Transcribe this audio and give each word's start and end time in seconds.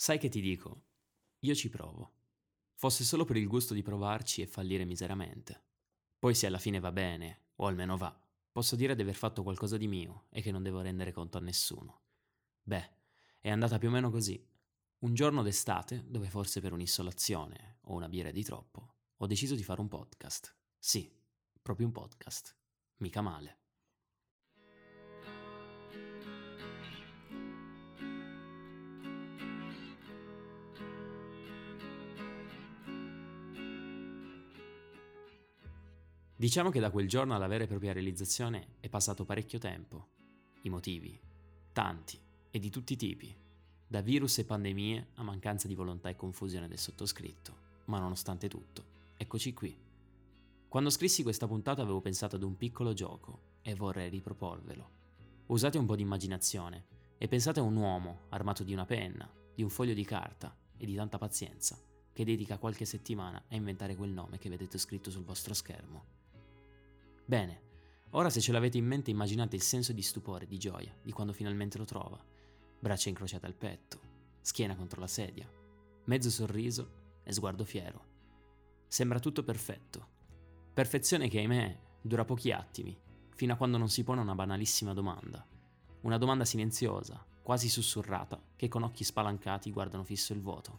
Sai 0.00 0.16
che 0.20 0.28
ti 0.28 0.40
dico? 0.40 0.84
Io 1.40 1.56
ci 1.56 1.68
provo. 1.68 2.12
Fosse 2.74 3.02
solo 3.02 3.24
per 3.24 3.36
il 3.36 3.48
gusto 3.48 3.74
di 3.74 3.82
provarci 3.82 4.42
e 4.42 4.46
fallire 4.46 4.84
miseramente. 4.84 5.64
Poi 6.20 6.36
se 6.36 6.46
alla 6.46 6.60
fine 6.60 6.78
va 6.78 6.92
bene, 6.92 7.46
o 7.56 7.66
almeno 7.66 7.96
va, 7.96 8.16
posso 8.52 8.76
dire 8.76 8.94
di 8.94 9.02
aver 9.02 9.16
fatto 9.16 9.42
qualcosa 9.42 9.76
di 9.76 9.88
mio 9.88 10.26
e 10.30 10.40
che 10.40 10.52
non 10.52 10.62
devo 10.62 10.82
rendere 10.82 11.10
conto 11.10 11.38
a 11.38 11.40
nessuno. 11.40 12.02
Beh, 12.62 12.90
è 13.40 13.50
andata 13.50 13.78
più 13.78 13.88
o 13.88 13.90
meno 13.90 14.12
così. 14.12 14.40
Un 14.98 15.14
giorno 15.14 15.42
d'estate, 15.42 16.04
dove 16.06 16.28
forse 16.28 16.60
per 16.60 16.72
un'issolazione 16.72 17.78
o 17.86 17.94
una 17.94 18.08
birra 18.08 18.30
di 18.30 18.44
troppo, 18.44 18.94
ho 19.16 19.26
deciso 19.26 19.56
di 19.56 19.64
fare 19.64 19.80
un 19.80 19.88
podcast. 19.88 20.56
Sì, 20.78 21.12
proprio 21.60 21.86
un 21.86 21.92
podcast. 21.92 22.54
Mica 22.98 23.20
male. 23.20 23.62
Diciamo 36.40 36.70
che 36.70 36.78
da 36.78 36.92
quel 36.92 37.08
giorno 37.08 37.34
alla 37.34 37.48
vera 37.48 37.64
e 37.64 37.66
propria 37.66 37.92
realizzazione 37.92 38.76
è 38.78 38.88
passato 38.88 39.24
parecchio 39.24 39.58
tempo. 39.58 40.06
I 40.62 40.68
motivi, 40.68 41.20
tanti 41.72 42.16
e 42.48 42.60
di 42.60 42.70
tutti 42.70 42.92
i 42.92 42.96
tipi, 42.96 43.36
da 43.84 44.00
virus 44.02 44.38
e 44.38 44.44
pandemie 44.44 45.08
a 45.14 45.24
mancanza 45.24 45.66
di 45.66 45.74
volontà 45.74 46.10
e 46.10 46.14
confusione 46.14 46.68
del 46.68 46.78
sottoscritto, 46.78 47.56
ma 47.86 47.98
nonostante 47.98 48.46
tutto, 48.46 48.84
eccoci 49.16 49.52
qui. 49.52 49.76
Quando 50.68 50.90
scrissi 50.90 51.24
questa 51.24 51.48
puntata 51.48 51.82
avevo 51.82 52.00
pensato 52.00 52.36
ad 52.36 52.44
un 52.44 52.56
piccolo 52.56 52.92
gioco 52.92 53.56
e 53.60 53.74
vorrei 53.74 54.08
riproporvelo. 54.08 54.90
Usate 55.46 55.76
un 55.76 55.86
po' 55.86 55.96
di 55.96 56.02
immaginazione 56.02 56.84
e 57.18 57.26
pensate 57.26 57.58
a 57.58 57.64
un 57.64 57.74
uomo 57.74 58.26
armato 58.28 58.62
di 58.62 58.72
una 58.72 58.86
penna, 58.86 59.28
di 59.52 59.64
un 59.64 59.70
foglio 59.70 59.92
di 59.92 60.04
carta 60.04 60.56
e 60.76 60.86
di 60.86 60.94
tanta 60.94 61.18
pazienza 61.18 61.76
che 62.12 62.24
dedica 62.24 62.58
qualche 62.58 62.84
settimana 62.84 63.42
a 63.48 63.56
inventare 63.56 63.96
quel 63.96 64.10
nome 64.10 64.38
che 64.38 64.48
vedete 64.48 64.78
scritto 64.78 65.10
sul 65.10 65.24
vostro 65.24 65.52
schermo. 65.52 66.17
Bene, 67.28 67.60
ora 68.12 68.30
se 68.30 68.40
ce 68.40 68.52
l'avete 68.52 68.78
in 68.78 68.86
mente 68.86 69.10
immaginate 69.10 69.54
il 69.54 69.60
senso 69.60 69.92
di 69.92 70.00
stupore, 70.00 70.46
di 70.46 70.56
gioia, 70.56 70.96
di 71.02 71.12
quando 71.12 71.34
finalmente 71.34 71.76
lo 71.76 71.84
trova. 71.84 72.18
Braccia 72.80 73.10
incrociate 73.10 73.44
al 73.44 73.52
petto, 73.52 74.00
schiena 74.40 74.74
contro 74.74 74.98
la 74.98 75.06
sedia, 75.06 75.46
mezzo 76.04 76.30
sorriso 76.30 77.20
e 77.22 77.30
sguardo 77.30 77.66
fiero. 77.66 78.06
Sembra 78.86 79.20
tutto 79.20 79.44
perfetto. 79.44 80.08
Perfezione 80.72 81.28
che, 81.28 81.40
ahimè, 81.40 81.78
dura 82.00 82.24
pochi 82.24 82.50
attimi, 82.50 82.98
fino 83.34 83.52
a 83.52 83.56
quando 83.56 83.76
non 83.76 83.90
si 83.90 84.04
pone 84.04 84.22
una 84.22 84.34
banalissima 84.34 84.94
domanda. 84.94 85.46
Una 86.00 86.16
domanda 86.16 86.46
silenziosa, 86.46 87.22
quasi 87.42 87.68
sussurrata, 87.68 88.42
che 88.56 88.68
con 88.68 88.84
occhi 88.84 89.04
spalancati 89.04 89.70
guardano 89.70 90.02
fisso 90.02 90.32
il 90.32 90.40
vuoto. 90.40 90.78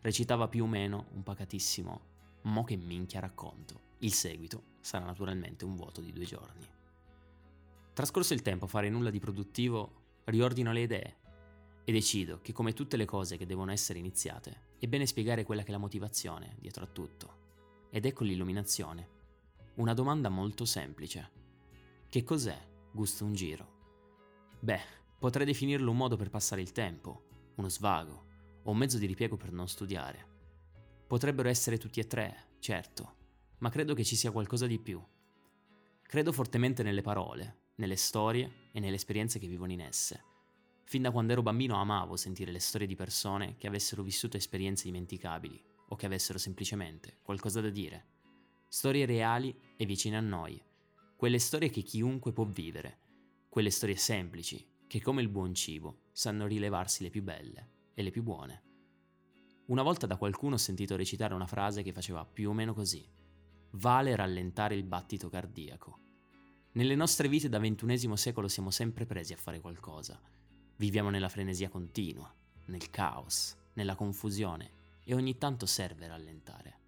Recitava 0.00 0.48
più 0.48 0.64
o 0.64 0.68
meno 0.68 1.08
un 1.12 1.22
pacatissimo 1.22 2.00
Mo 2.44 2.64
che 2.64 2.76
minchia 2.76 3.20
racconto. 3.20 3.91
Il 4.02 4.12
seguito 4.12 4.64
sarà 4.80 5.04
naturalmente 5.04 5.64
un 5.64 5.76
vuoto 5.76 6.00
di 6.00 6.12
due 6.12 6.24
giorni. 6.24 6.66
Trascorso 7.92 8.34
il 8.34 8.42
tempo 8.42 8.64
a 8.64 8.68
fare 8.68 8.88
nulla 8.88 9.10
di 9.10 9.20
produttivo, 9.20 10.20
riordino 10.24 10.72
le 10.72 10.80
idee 10.80 11.16
e 11.84 11.92
decido 11.92 12.40
che 12.40 12.52
come 12.52 12.72
tutte 12.72 12.96
le 12.96 13.04
cose 13.04 13.36
che 13.36 13.46
devono 13.46 13.70
essere 13.70 14.00
iniziate, 14.00 14.70
è 14.80 14.88
bene 14.88 15.06
spiegare 15.06 15.44
quella 15.44 15.62
che 15.62 15.68
è 15.68 15.70
la 15.72 15.78
motivazione 15.78 16.56
dietro 16.58 16.82
a 16.82 16.88
tutto. 16.88 17.40
Ed 17.90 18.04
ecco 18.04 18.24
l'illuminazione. 18.24 19.20
Una 19.74 19.94
domanda 19.94 20.28
molto 20.28 20.64
semplice. 20.64 21.30
Che 22.08 22.24
cos'è 22.24 22.58
gusto 22.90 23.24
un 23.24 23.34
giro? 23.34 23.70
Beh, 24.58 24.80
potrei 25.16 25.46
definirlo 25.46 25.92
un 25.92 25.96
modo 25.96 26.16
per 26.16 26.28
passare 26.28 26.60
il 26.60 26.72
tempo, 26.72 27.52
uno 27.54 27.68
svago, 27.68 28.24
o 28.64 28.70
un 28.72 28.78
mezzo 28.78 28.98
di 28.98 29.06
ripiego 29.06 29.36
per 29.36 29.52
non 29.52 29.68
studiare. 29.68 30.26
Potrebbero 31.06 31.48
essere 31.48 31.78
tutti 31.78 32.00
e 32.00 32.06
tre, 32.08 32.48
certo, 32.58 33.20
ma 33.62 33.70
credo 33.70 33.94
che 33.94 34.04
ci 34.04 34.16
sia 34.16 34.32
qualcosa 34.32 34.66
di 34.66 34.80
più. 34.80 35.00
Credo 36.02 36.32
fortemente 36.32 36.82
nelle 36.82 37.00
parole, 37.00 37.70
nelle 37.76 37.94
storie 37.94 38.68
e 38.72 38.80
nelle 38.80 38.96
esperienze 38.96 39.38
che 39.38 39.46
vivono 39.46 39.70
in 39.70 39.80
esse. 39.80 40.24
Fin 40.84 41.02
da 41.02 41.12
quando 41.12 41.32
ero 41.32 41.42
bambino 41.42 41.76
amavo 41.76 42.16
sentire 42.16 42.50
le 42.50 42.58
storie 42.58 42.88
di 42.88 42.96
persone 42.96 43.54
che 43.56 43.68
avessero 43.68 44.02
vissuto 44.02 44.36
esperienze 44.36 44.84
dimenticabili 44.86 45.62
o 45.88 45.94
che 45.94 46.06
avessero 46.06 46.38
semplicemente 46.38 47.18
qualcosa 47.22 47.60
da 47.60 47.70
dire. 47.70 48.06
Storie 48.66 49.06
reali 49.06 49.56
e 49.76 49.86
vicine 49.86 50.16
a 50.16 50.20
noi, 50.20 50.60
quelle 51.16 51.38
storie 51.38 51.70
che 51.70 51.82
chiunque 51.82 52.32
può 52.32 52.44
vivere, 52.44 52.98
quelle 53.48 53.70
storie 53.70 53.96
semplici 53.96 54.66
che 54.88 55.00
come 55.00 55.22
il 55.22 55.28
buon 55.28 55.54
cibo 55.54 56.08
sanno 56.10 56.48
rilevarsi 56.48 57.04
le 57.04 57.10
più 57.10 57.22
belle 57.22 57.90
e 57.94 58.02
le 58.02 58.10
più 58.10 58.24
buone. 58.24 58.62
Una 59.66 59.82
volta 59.82 60.08
da 60.08 60.16
qualcuno 60.16 60.56
ho 60.56 60.58
sentito 60.58 60.96
recitare 60.96 61.32
una 61.32 61.46
frase 61.46 61.82
che 61.82 61.92
faceva 61.92 62.24
più 62.24 62.50
o 62.50 62.52
meno 62.52 62.74
così 62.74 63.20
vale 63.72 64.14
rallentare 64.16 64.74
il 64.74 64.84
battito 64.84 65.28
cardiaco. 65.28 65.98
Nelle 66.72 66.94
nostre 66.94 67.28
vite 67.28 67.48
da 67.48 67.58
ventunesimo 67.58 68.16
secolo 68.16 68.48
siamo 68.48 68.70
sempre 68.70 69.06
presi 69.06 69.32
a 69.32 69.36
fare 69.36 69.60
qualcosa. 69.60 70.20
Viviamo 70.76 71.10
nella 71.10 71.28
frenesia 71.28 71.68
continua, 71.68 72.34
nel 72.66 72.90
caos, 72.90 73.56
nella 73.74 73.94
confusione 73.94 74.80
e 75.04 75.14
ogni 75.14 75.36
tanto 75.38 75.66
serve 75.66 76.06
rallentare. 76.06 76.78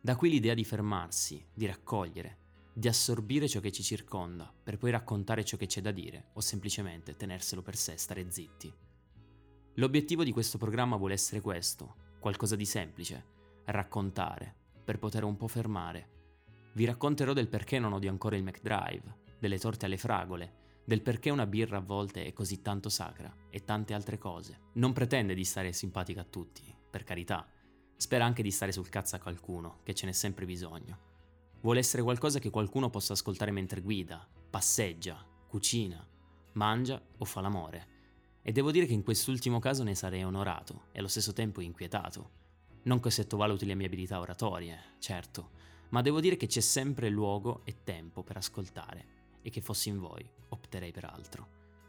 Da 0.00 0.16
qui 0.16 0.30
l'idea 0.30 0.54
di 0.54 0.64
fermarsi, 0.64 1.44
di 1.52 1.66
raccogliere, 1.66 2.44
di 2.72 2.88
assorbire 2.88 3.48
ciò 3.48 3.60
che 3.60 3.72
ci 3.72 3.82
circonda 3.82 4.52
per 4.62 4.76
poi 4.76 4.90
raccontare 4.90 5.44
ciò 5.44 5.56
che 5.56 5.66
c'è 5.66 5.80
da 5.80 5.90
dire 5.90 6.30
o 6.34 6.40
semplicemente 6.40 7.16
tenerselo 7.16 7.62
per 7.62 7.76
sé, 7.76 7.96
stare 7.96 8.30
zitti. 8.30 8.72
L'obiettivo 9.74 10.24
di 10.24 10.32
questo 10.32 10.58
programma 10.58 10.96
vuole 10.96 11.14
essere 11.14 11.40
questo, 11.40 11.96
qualcosa 12.18 12.56
di 12.56 12.64
semplice, 12.64 13.24
raccontare, 13.64 14.54
per 14.84 14.98
poter 14.98 15.24
un 15.24 15.36
po' 15.36 15.48
fermare 15.48 16.14
vi 16.76 16.84
racconterò 16.84 17.32
del 17.32 17.48
perché 17.48 17.78
non 17.78 17.94
odio 17.94 18.10
ancora 18.10 18.36
il 18.36 18.42
McDrive, 18.42 19.24
delle 19.38 19.58
torte 19.58 19.86
alle 19.86 19.96
fragole, 19.96 20.64
del 20.84 21.00
perché 21.00 21.30
una 21.30 21.46
birra 21.46 21.78
a 21.78 21.80
volte 21.80 22.26
è 22.26 22.34
così 22.34 22.60
tanto 22.60 22.90
sacra 22.90 23.34
e 23.48 23.64
tante 23.64 23.94
altre 23.94 24.18
cose. 24.18 24.60
Non 24.74 24.92
pretende 24.92 25.32
di 25.32 25.42
stare 25.42 25.72
simpatica 25.72 26.20
a 26.20 26.26
tutti, 26.28 26.62
per 26.90 27.02
carità. 27.02 27.48
Spera 27.96 28.26
anche 28.26 28.42
di 28.42 28.50
stare 28.50 28.72
sul 28.72 28.90
cazzo 28.90 29.16
a 29.16 29.20
qualcuno, 29.20 29.78
che 29.84 29.94
ce 29.94 30.04
n'è 30.04 30.12
sempre 30.12 30.44
bisogno. 30.44 30.98
Vuole 31.62 31.78
essere 31.78 32.02
qualcosa 32.02 32.40
che 32.40 32.50
qualcuno 32.50 32.90
possa 32.90 33.14
ascoltare 33.14 33.52
mentre 33.52 33.80
guida, 33.80 34.28
passeggia, 34.50 35.26
cucina, 35.48 36.06
mangia 36.52 37.02
o 37.16 37.24
fa 37.24 37.40
l'amore. 37.40 37.94
E 38.42 38.52
devo 38.52 38.70
dire 38.70 38.84
che 38.84 38.92
in 38.92 39.02
quest'ultimo 39.02 39.60
caso 39.60 39.82
ne 39.82 39.94
sarei 39.94 40.24
onorato 40.24 40.88
e 40.92 40.98
allo 40.98 41.08
stesso 41.08 41.32
tempo 41.32 41.62
inquietato. 41.62 42.30
Non 42.82 43.00
che 43.00 43.10
sottovaluti 43.10 43.64
le 43.64 43.74
mie 43.74 43.86
abilità 43.86 44.20
oratorie, 44.20 44.78
certo, 44.98 45.64
ma 45.90 46.02
devo 46.02 46.20
dire 46.20 46.36
che 46.36 46.46
c'è 46.46 46.60
sempre 46.60 47.08
luogo 47.08 47.62
e 47.64 47.82
tempo 47.84 48.22
per 48.22 48.36
ascoltare 48.36 49.14
e 49.42 49.50
che 49.50 49.60
fossi 49.60 49.88
in 49.88 49.98
voi 49.98 50.28
opterei 50.48 50.90
per 50.90 51.04
altro. 51.04 51.48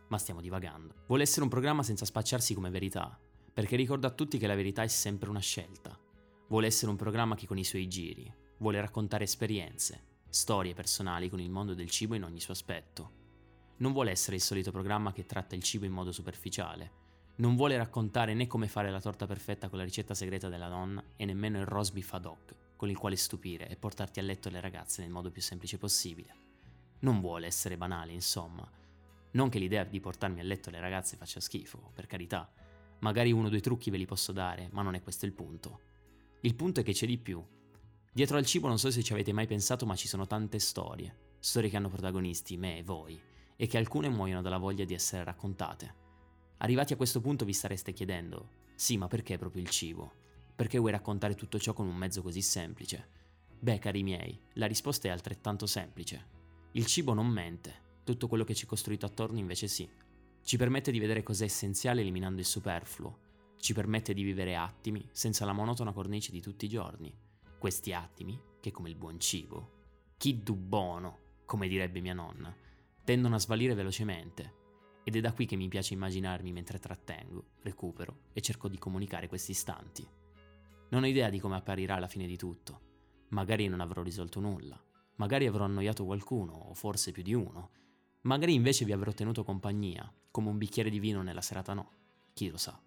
Ma 0.09 0.17
stiamo 0.17 0.41
divagando. 0.41 1.03
Vuole 1.07 1.23
essere 1.23 1.43
un 1.43 1.49
programma 1.49 1.83
senza 1.83 2.05
spacciarsi 2.05 2.53
come 2.53 2.69
verità, 2.69 3.19
perché 3.53 3.75
ricorda 3.75 4.07
a 4.07 4.11
tutti 4.11 4.37
che 4.37 4.47
la 4.47 4.55
verità 4.55 4.83
è 4.83 4.87
sempre 4.87 5.29
una 5.29 5.39
scelta. 5.39 5.97
Vuole 6.47 6.67
essere 6.67 6.91
un 6.91 6.97
programma 6.97 7.35
che 7.35 7.47
con 7.47 7.57
i 7.57 7.63
suoi 7.63 7.87
giri 7.87 8.31
vuole 8.59 8.79
raccontare 8.79 9.23
esperienze, 9.23 10.03
storie 10.29 10.73
personali 10.73 11.29
con 11.29 11.39
il 11.39 11.49
mondo 11.49 11.73
del 11.73 11.89
cibo 11.89 12.15
in 12.15 12.23
ogni 12.23 12.39
suo 12.39 12.53
aspetto. 12.53 13.25
Non 13.77 13.91
vuole 13.91 14.11
essere 14.11 14.35
il 14.35 14.41
solito 14.41 14.71
programma 14.71 15.11
che 15.11 15.25
tratta 15.25 15.55
il 15.55 15.63
cibo 15.63 15.85
in 15.85 15.91
modo 15.91 16.11
superficiale. 16.11 17.05
Non 17.37 17.55
vuole 17.55 17.77
raccontare 17.77 18.33
né 18.33 18.47
come 18.47 18.67
fare 18.67 18.89
la 18.89 19.01
torta 19.01 19.27
perfetta 19.27 19.69
con 19.69 19.77
la 19.77 19.83
ricetta 19.83 20.13
segreta 20.13 20.49
della 20.49 20.69
nonna 20.69 21.03
e 21.15 21.25
nemmeno 21.25 21.59
il 21.59 21.65
roast 21.65 21.93
beef 21.93 22.13
ad 22.13 22.25
hoc 22.25 22.55
con 22.77 22.89
il 22.89 22.97
quale 22.97 23.17
stupire 23.17 23.67
e 23.67 23.75
portarti 23.75 24.19
a 24.19 24.23
letto 24.23 24.49
le 24.49 24.61
ragazze 24.61 25.01
nel 25.01 25.11
modo 25.11 25.31
più 25.31 25.41
semplice 25.41 25.77
possibile. 25.77 26.33
Non 26.99 27.19
vuole 27.19 27.47
essere 27.47 27.75
banale, 27.75 28.13
insomma. 28.13 28.65
Non 29.31 29.49
che 29.49 29.59
l'idea 29.59 29.83
di 29.83 29.99
portarmi 29.99 30.39
a 30.39 30.43
letto 30.43 30.69
le 30.69 30.79
ragazze 30.79 31.17
faccia 31.17 31.41
schifo, 31.41 31.91
per 31.93 32.07
carità. 32.07 32.49
Magari 32.99 33.31
uno 33.31 33.47
o 33.47 33.49
due 33.49 33.59
trucchi 33.59 33.89
ve 33.89 33.97
li 33.97 34.05
posso 34.05 34.31
dare, 34.31 34.69
ma 34.71 34.81
non 34.81 34.95
è 34.95 35.03
questo 35.03 35.25
il 35.25 35.33
punto. 35.33 35.81
Il 36.41 36.55
punto 36.55 36.79
è 36.79 36.83
che 36.83 36.93
c'è 36.93 37.05
di 37.05 37.17
più. 37.17 37.43
Dietro 38.13 38.37
al 38.37 38.45
cibo 38.45 38.67
non 38.67 38.79
so 38.79 38.89
se 38.89 39.03
ci 39.03 39.13
avete 39.13 39.33
mai 39.33 39.47
pensato, 39.47 39.85
ma 39.85 39.95
ci 39.95 40.07
sono 40.07 40.25
tante 40.25 40.59
storie. 40.59 41.25
Storie 41.39 41.69
che 41.69 41.77
hanno 41.77 41.89
protagonisti, 41.89 42.57
me 42.57 42.77
e 42.77 42.83
voi, 42.83 43.19
e 43.55 43.67
che 43.67 43.77
alcune 43.77 44.09
muoiono 44.09 44.41
dalla 44.41 44.57
voglia 44.57 44.85
di 44.85 44.93
essere 44.93 45.23
raccontate. 45.23 46.05
Arrivati 46.57 46.93
a 46.93 46.95
questo 46.95 47.21
punto 47.21 47.45
vi 47.45 47.53
stareste 47.53 47.93
chiedendo, 47.93 48.49
sì, 48.73 48.97
ma 48.97 49.07
perché 49.07 49.37
proprio 49.37 49.61
il 49.61 49.69
cibo? 49.69 50.25
Perché 50.57 50.79
vuoi 50.79 50.89
raccontare 50.89 51.35
tutto 51.35 51.59
ciò 51.59 51.73
con 51.73 51.85
un 51.85 51.95
mezzo 51.95 52.23
così 52.23 52.41
semplice? 52.41 53.09
Beh, 53.59 53.77
cari 53.77 54.01
miei, 54.01 54.41
la 54.53 54.65
risposta 54.65 55.07
è 55.07 55.11
altrettanto 55.11 55.67
semplice. 55.67 56.29
Il 56.71 56.87
cibo 56.87 57.13
non 57.13 57.27
mente, 57.27 57.99
tutto 58.03 58.27
quello 58.27 58.43
che 58.43 58.55
ci 58.55 58.65
è 58.65 58.67
costruito 58.67 59.05
attorno 59.05 59.37
invece 59.37 59.67
sì. 59.67 59.87
Ci 60.41 60.57
permette 60.57 60.89
di 60.89 60.97
vedere 60.97 61.21
cos'è 61.21 61.43
essenziale 61.43 62.01
eliminando 62.01 62.39
il 62.39 62.47
superfluo. 62.47 63.19
Ci 63.57 63.75
permette 63.75 64.15
di 64.15 64.23
vivere 64.23 64.55
attimi 64.55 65.07
senza 65.11 65.45
la 65.45 65.53
monotona 65.53 65.93
cornice 65.93 66.31
di 66.31 66.41
tutti 66.41 66.65
i 66.65 66.69
giorni. 66.69 67.15
Questi 67.59 67.93
attimi, 67.93 68.41
che 68.59 68.71
come 68.71 68.89
il 68.89 68.95
buon 68.95 69.19
cibo, 69.19 69.73
chi 70.17 70.41
du 70.41 70.55
buono, 70.55 71.19
come 71.45 71.67
direbbe 71.67 72.01
mia 72.01 72.15
nonna, 72.15 72.51
tendono 73.03 73.35
a 73.35 73.39
svalire 73.39 73.75
velocemente. 73.75 74.55
ed 75.07 75.15
è 75.15 75.21
da 75.21 75.31
qui 75.31 75.45
che 75.45 75.55
mi 75.55 75.69
piace 75.69 75.93
immaginarmi 75.93 76.51
mentre 76.51 76.79
trattengo, 76.79 77.51
recupero 77.61 78.23
e 78.33 78.41
cerco 78.41 78.67
di 78.67 78.77
comunicare 78.77 79.29
questi 79.29 79.51
istanti. 79.51 80.05
Non 80.89 81.03
ho 81.03 81.07
idea 81.07 81.29
di 81.29 81.39
come 81.39 81.55
apparirà 81.55 81.99
la 81.99 82.07
fine 82.07 82.27
di 82.27 82.37
tutto. 82.37 82.81
Magari 83.29 83.67
non 83.67 83.81
avrò 83.81 84.01
risolto 84.01 84.39
nulla, 84.39 84.81
magari 85.15 85.47
avrò 85.47 85.65
annoiato 85.65 86.05
qualcuno, 86.05 86.53
o 86.53 86.73
forse 86.73 87.11
più 87.11 87.23
di 87.23 87.33
uno, 87.33 87.71
magari 88.21 88.53
invece 88.53 88.85
vi 88.85 88.93
avrò 88.93 89.11
tenuto 89.11 89.43
compagnia, 89.43 90.11
come 90.31 90.49
un 90.49 90.57
bicchiere 90.57 90.89
di 90.89 90.99
vino 90.99 91.21
nella 91.21 91.41
serata 91.41 91.73
no, 91.73 91.91
chi 92.33 92.49
lo 92.49 92.57
sa. 92.57 92.81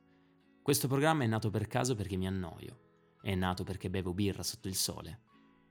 Questo 0.62 0.88
programma 0.88 1.24
è 1.24 1.26
nato 1.26 1.50
per 1.50 1.66
caso 1.66 1.94
perché 1.94 2.16
mi 2.16 2.26
annoio, 2.26 3.18
è 3.20 3.34
nato 3.34 3.64
perché 3.64 3.90
bevo 3.90 4.14
birra 4.14 4.42
sotto 4.42 4.68
il 4.68 4.76
sole, 4.76 5.20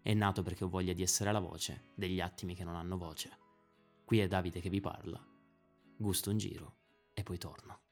è 0.01 0.13
nato 0.13 0.43
perché 0.43 0.63
ho 0.63 0.69
voglia 0.69 0.93
di 0.93 1.01
essere 1.01 1.31
la 1.31 1.39
voce 1.39 1.91
degli 1.95 2.21
attimi 2.21 2.53
che 2.53 2.63
non 2.63 2.75
hanno 2.75 2.97
voce. 2.97 3.37
Qui 4.05 4.19
è 4.19 4.27
Davide 4.27 4.59
che 4.59 4.69
vi 4.69 4.79
parla 4.79 5.29
gusto 6.01 6.29
un 6.29 6.37
giro 6.37 6.75
e 7.13 7.23
poi 7.23 7.37
torno. 7.37 7.88